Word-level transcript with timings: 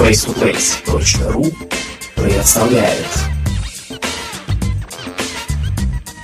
face2face.ru 0.00 1.44
представляет 2.16 3.06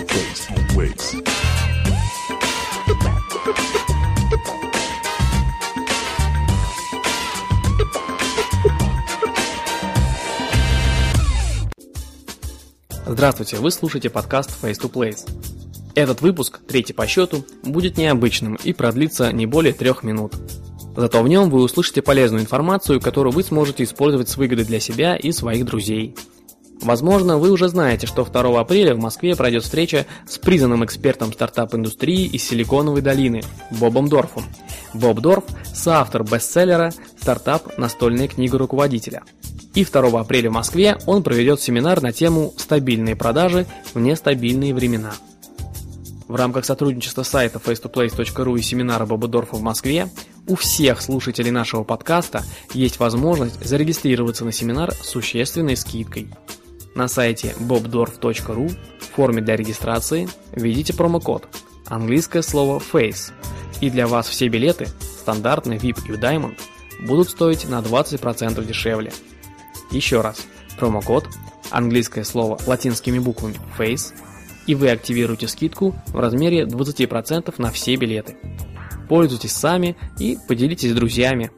Face 0.09 0.51
to. 0.97 1.23
Здравствуйте, 13.05 13.59
вы 13.59 13.71
слушаете 13.71 14.09
подкаст 14.09 14.53
Face 14.63 14.81
to 14.81 14.91
Place. 14.91 15.29
Этот 15.95 16.23
выпуск, 16.23 16.61
третий 16.67 16.95
по 16.95 17.07
счету, 17.07 17.45
будет 17.63 17.99
необычным 17.99 18.55
и 18.55 18.73
продлится 18.73 19.31
не 19.33 19.45
более 19.45 19.75
трех 19.75 20.03
минут. 20.03 20.35
Зато 20.97 21.23
в 21.23 21.29
нем 21.29 21.51
вы 21.51 21.63
услышите 21.63 22.01
полезную 22.01 22.43
информацию, 22.43 23.01
которую 23.01 23.33
вы 23.33 23.43
сможете 23.43 23.85
использовать 23.85 24.29
с 24.29 24.37
выгодой 24.37 24.65
для 24.65 24.81
себя 24.81 25.15
и 25.15 25.31
своих 25.31 25.67
друзей. 25.67 26.17
Возможно, 26.81 27.39
вы 27.39 27.51
уже 27.51 27.69
знаете, 27.69 28.07
что 28.07 28.25
2 28.25 28.61
апреля 28.61 28.95
в 28.95 28.99
Москве 28.99 29.35
пройдет 29.35 29.65
встреча 29.65 30.07
с 30.29 30.39
признанным 30.39 30.85
экспертом 30.85 31.33
стартап-индустрии 31.33 32.27
из 32.27 32.45
Силиконовой 32.45 33.01
долины 33.01 33.43
Бобом 33.71 34.09
Дорфом. 34.09 34.45
Боб 34.93 35.21
Дорф– 35.21 35.45
соавтор 35.75 36.25
бестселлера 36.25 36.93
«Стартап. 37.21 37.79
Настольная 37.79 38.29
книга 38.29 38.59
руководителя». 38.59 39.23
И 39.75 39.85
2 39.85 40.21
апреля 40.21 40.51
в 40.51 40.55
Москве 40.55 40.99
он 41.07 41.23
проведет 41.23 41.61
семинар 41.61 42.03
на 42.03 42.13
тему 42.13 42.55
«Стабильные 42.57 43.17
продажи 43.17 43.67
в 43.95 43.99
нестабильные 43.99 44.75
времена». 44.75 45.13
В 46.29 46.35
рамках 46.35 46.65
сотрудничества 46.65 47.23
сайта 47.23 47.59
face2place.ru 47.59 48.59
и 48.59 48.63
семинара 48.63 49.07
Боба 49.07 49.29
Дорфа 49.29 49.57
в 49.57 49.63
Москве 49.63 50.09
у 50.49 50.55
всех 50.55 51.01
слушателей 51.01 51.51
нашего 51.51 51.83
подкаста 51.83 52.45
есть 52.73 52.99
возможность 52.99 53.65
зарегистрироваться 53.65 54.45
на 54.45 54.53
семинар 54.53 54.93
с 54.93 55.09
существенной 55.09 55.77
скидкой. 55.77 56.29
На 56.95 57.09
сайте 57.09 57.55
bobdorf.ru 57.59 58.69
в 59.01 59.17
форме 59.17 59.43
для 59.43 59.57
регистрации 59.57 60.29
введите 60.53 60.95
промокод 60.95 61.49
английское 61.87 62.43
слово 62.43 62.81
FACE 62.81 63.33
и 63.81 63.91
для 63.91 64.07
вас 64.07 64.29
все 64.29 64.49
билеты, 64.49 64.89
стандартный 65.21 65.77
VIP 65.77 66.13
и 66.13 66.17
Diamond, 66.17 66.59
будут 67.07 67.29
стоить 67.29 67.69
на 67.69 67.81
20% 67.81 68.65
дешевле. 68.65 69.13
Еще 69.91 70.21
раз, 70.21 70.47
промокод 70.79 71.29
английское 71.71 72.25
слово 72.25 72.59
латинскими 72.67 73.19
буквами 73.19 73.57
FACE 73.79 74.15
и 74.67 74.75
вы 74.75 74.91
активируете 74.91 75.49
скидку 75.49 75.95
в 76.09 76.19
размере 76.19 76.65
20% 76.65 77.55
на 77.59 77.71
все 77.71 77.97
билеты. 77.97 78.37
Пользуйтесь 79.09 79.53
сами 79.53 79.97
и 80.19 80.39
поделитесь 80.49 80.91
с 80.91 80.95
друзьями. 80.95 81.51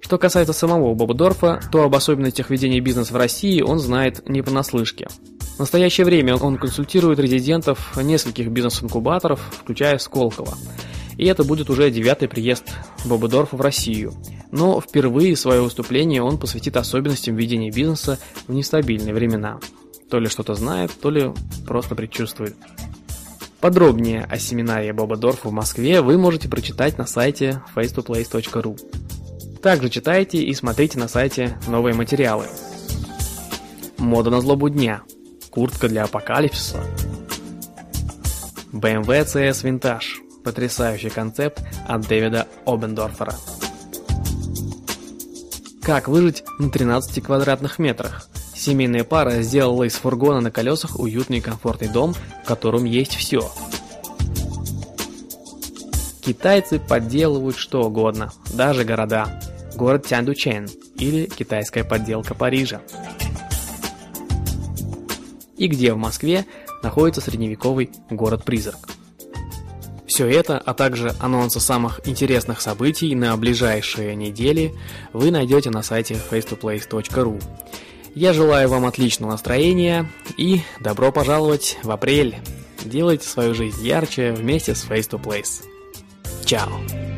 Что 0.00 0.18
касается 0.18 0.52
самого 0.52 0.94
Боба 0.94 1.14
Дорфа, 1.14 1.60
то 1.70 1.82
об 1.82 1.94
особенностях 1.94 2.50
ведения 2.50 2.80
бизнеса 2.80 3.14
в 3.14 3.16
России 3.16 3.62
он 3.62 3.78
знает 3.78 4.28
не 4.28 4.42
понаслышке. 4.42 5.08
В 5.56 5.58
настоящее 5.58 6.04
время 6.04 6.36
он 6.36 6.58
консультирует 6.58 7.18
резидентов 7.18 7.96
нескольких 7.96 8.48
бизнес-инкубаторов, 8.48 9.40
включая 9.62 9.98
Сколково. 9.98 10.54
И 11.16 11.26
это 11.26 11.44
будет 11.44 11.70
уже 11.70 11.90
девятый 11.90 12.28
приезд 12.28 12.64
Боба 13.04 13.28
Дорфа 13.28 13.56
в 13.56 13.60
Россию. 13.60 14.12
Но 14.50 14.80
впервые 14.80 15.36
свое 15.36 15.62
выступление 15.62 16.22
он 16.22 16.38
посвятит 16.38 16.76
особенностям 16.76 17.36
ведения 17.36 17.70
бизнеса 17.70 18.18
в 18.46 18.52
нестабильные 18.52 19.14
времена. 19.14 19.60
То 20.10 20.18
ли 20.18 20.28
что-то 20.28 20.54
знает, 20.54 20.90
то 21.00 21.10
ли 21.10 21.32
просто 21.66 21.94
предчувствует. 21.94 22.56
Подробнее 23.62 24.24
о 24.24 24.38
семинаре 24.40 24.92
Боба 24.92 25.16
Дорфа 25.16 25.48
в 25.48 25.52
Москве 25.52 26.00
вы 26.00 26.18
можете 26.18 26.48
прочитать 26.48 26.98
на 26.98 27.06
сайте 27.06 27.62
face2place.ru. 27.76 28.76
Также 29.62 29.88
читайте 29.88 30.42
и 30.42 30.52
смотрите 30.52 30.98
на 30.98 31.06
сайте 31.06 31.56
новые 31.68 31.94
материалы. 31.94 32.46
Мода 33.98 34.30
на 34.30 34.40
злобу 34.40 34.68
дня. 34.68 35.02
Куртка 35.50 35.88
для 35.88 36.02
апокалипсиса. 36.02 36.84
BMW 38.72 39.24
CS 39.24 39.62
Vintage. 39.62 40.42
Потрясающий 40.42 41.10
концепт 41.10 41.62
от 41.86 42.08
Дэвида 42.08 42.48
Обендорфера. 42.66 43.34
Как 45.82 46.08
выжить 46.08 46.42
на 46.58 46.68
13 46.68 47.22
квадратных 47.22 47.78
метрах? 47.78 48.28
Семейная 48.62 49.02
пара 49.02 49.42
сделала 49.42 49.82
из 49.82 49.94
фургона 49.94 50.40
на 50.40 50.52
колесах 50.52 51.00
уютный 51.00 51.38
и 51.38 51.40
комфортный 51.40 51.88
дом, 51.88 52.14
в 52.44 52.46
котором 52.46 52.84
есть 52.84 53.16
все. 53.16 53.50
Китайцы 56.20 56.78
подделывают 56.78 57.56
что 57.56 57.82
угодно, 57.82 58.30
даже 58.54 58.84
города. 58.84 59.40
Город 59.74 60.06
Тяндучен 60.06 60.68
или 60.94 61.26
китайская 61.26 61.82
подделка 61.82 62.36
Парижа. 62.36 62.82
И 65.56 65.66
где 65.66 65.92
в 65.92 65.96
Москве 65.96 66.46
находится 66.84 67.20
средневековый 67.20 67.90
город-призрак. 68.10 68.78
Все 70.06 70.28
это, 70.28 70.58
а 70.58 70.72
также 70.72 71.12
анонсы 71.18 71.58
самых 71.58 72.06
интересных 72.06 72.60
событий 72.60 73.12
на 73.16 73.36
ближайшие 73.36 74.14
недели 74.14 74.72
вы 75.12 75.32
найдете 75.32 75.70
на 75.70 75.82
сайте 75.82 76.16
face2place.ru. 76.30 77.42
Я 78.14 78.32
желаю 78.32 78.68
вам 78.68 78.84
отличного 78.84 79.32
настроения 79.32 80.10
и 80.36 80.60
добро 80.80 81.12
пожаловать 81.12 81.78
в 81.82 81.90
апрель. 81.90 82.36
Делайте 82.84 83.26
свою 83.26 83.54
жизнь 83.54 83.84
ярче 83.86 84.32
вместе 84.32 84.74
с 84.74 84.84
Face 84.84 85.08
to 85.08 85.22
Place. 85.22 85.64
Чао! 86.44 87.11